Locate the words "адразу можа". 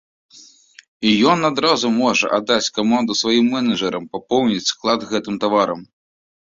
1.49-2.31